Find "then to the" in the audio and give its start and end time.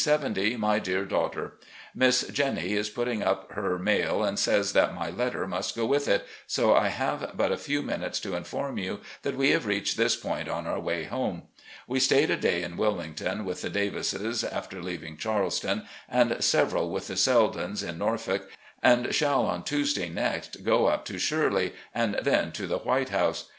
22.23-22.79